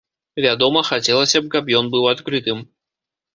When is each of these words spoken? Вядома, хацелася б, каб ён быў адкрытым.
Вядома, 0.45 0.81
хацелася 0.87 1.41
б, 1.43 1.51
каб 1.57 1.69
ён 1.81 1.93
быў 1.97 2.09
адкрытым. 2.13 2.65